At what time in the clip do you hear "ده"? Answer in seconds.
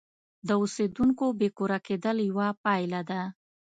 3.09-3.21